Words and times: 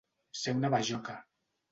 Ser 0.43 0.53
una 0.59 0.71
bajoca. 0.75 1.17